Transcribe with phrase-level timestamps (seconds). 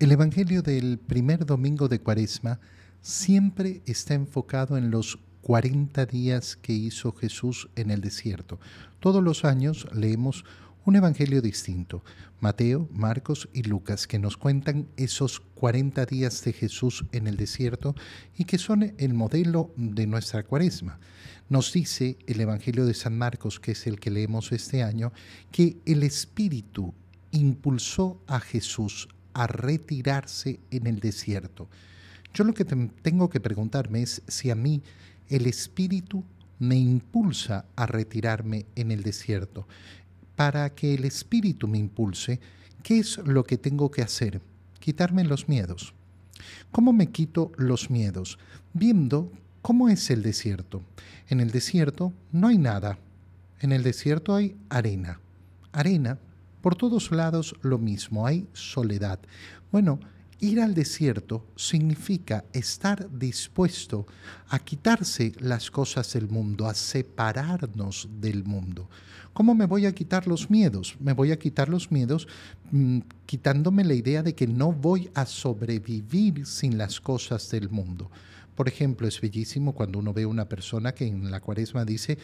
[0.00, 2.58] El Evangelio del primer domingo de Cuaresma
[3.02, 8.58] siempre está enfocado en los 40 días que hizo Jesús en el desierto.
[8.98, 10.46] Todos los años leemos
[10.86, 12.02] un evangelio distinto,
[12.40, 17.94] Mateo, Marcos y Lucas, que nos cuentan esos 40 días de Jesús en el desierto
[18.38, 20.98] y que son el modelo de nuestra cuaresma.
[21.50, 25.12] Nos dice el evangelio de San Marcos, que es el que leemos este año,
[25.52, 26.94] que el Espíritu
[27.32, 31.68] impulsó a Jesús a retirarse en el desierto.
[32.32, 34.82] Yo lo que tengo que preguntarme es si a mí
[35.28, 36.24] el Espíritu
[36.58, 39.66] me impulsa a retirarme en el desierto.
[40.36, 42.40] Para que el Espíritu me impulse,
[42.82, 44.40] ¿qué es lo que tengo que hacer?
[44.78, 45.94] Quitarme los miedos.
[46.70, 48.38] ¿Cómo me quito los miedos?
[48.72, 50.82] Viendo cómo es el desierto.
[51.28, 52.98] En el desierto no hay nada.
[53.60, 55.20] En el desierto hay arena.
[55.72, 56.18] Arena
[56.60, 59.18] por todos lados lo mismo, hay soledad.
[59.72, 60.00] Bueno,
[60.40, 64.06] ir al desierto significa estar dispuesto
[64.48, 68.88] a quitarse las cosas del mundo, a separarnos del mundo.
[69.32, 70.96] ¿Cómo me voy a quitar los miedos?
[70.98, 72.26] Me voy a quitar los miedos
[72.72, 78.10] mm, quitándome la idea de que no voy a sobrevivir sin las cosas del mundo.
[78.56, 82.18] Por ejemplo, es bellísimo cuando uno ve a una persona que en la cuaresma dice,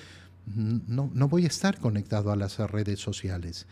[0.46, 3.66] no, no voy a estar conectado a las redes sociales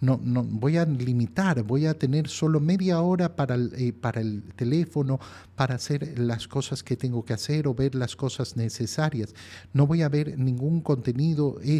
[0.00, 4.20] no, no, voy a limitar, voy a tener solo media hora para el, eh, para
[4.20, 5.18] el teléfono,
[5.56, 9.34] para hacer las cosas que tengo que hacer o ver las cosas necesarias.
[9.72, 11.76] No voy a ver ningún contenido de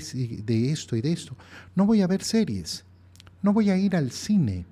[0.73, 1.37] esto y de esto.
[1.77, 2.85] No voy a ver series.
[3.41, 4.67] No voy a ir al cine.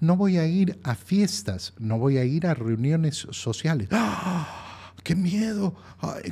[0.00, 1.74] No voy a ir a fiestas.
[1.78, 3.88] No voy a ir a reuniones sociales.
[3.92, 4.62] ¡Ah!
[5.02, 5.72] qué miedo,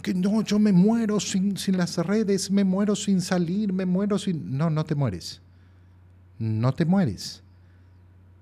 [0.02, 4.18] que no, yo me muero sin, sin, las redes, me muero sin salir, me muero
[4.18, 4.58] sin...
[4.58, 5.40] No, no te mueres
[6.44, 7.42] no te mueres.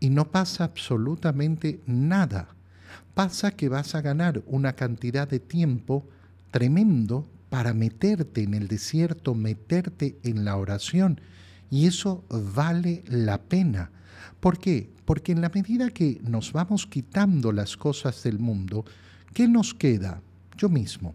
[0.00, 2.48] Y no pasa absolutamente nada.
[3.14, 6.04] Pasa que vas a ganar una cantidad de tiempo
[6.50, 11.20] tremendo para meterte en el desierto, meterte en la oración.
[11.70, 13.90] Y eso vale la pena.
[14.40, 14.90] ¿Por qué?
[15.04, 18.84] Porque en la medida que nos vamos quitando las cosas del mundo,
[19.32, 20.20] ¿qué nos queda?
[20.56, 21.14] Yo mismo.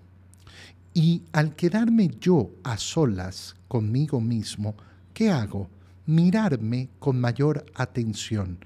[0.94, 4.76] Y al quedarme yo a solas conmigo mismo,
[5.14, 5.70] ¿qué hago?
[6.08, 8.58] Mirarme con mayor atención.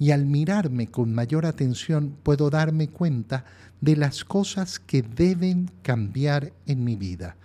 [0.00, 3.44] Y al mirarme con mayor atención puedo darme cuenta
[3.80, 7.36] de las cosas que deben cambiar en mi vida.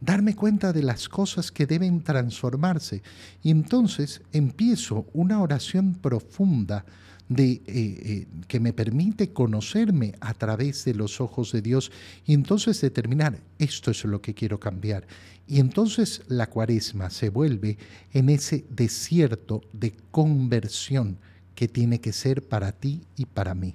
[0.00, 3.02] Darme cuenta de las cosas que deben transformarse.
[3.42, 6.84] Y entonces empiezo una oración profunda
[7.28, 11.90] de, eh, eh, que me permite conocerme a través de los ojos de Dios
[12.26, 15.06] y entonces determinar, esto es lo que quiero cambiar.
[15.46, 17.76] Y entonces la cuaresma se vuelve
[18.12, 21.18] en ese desierto de conversión
[21.54, 23.74] que tiene que ser para ti y para mí.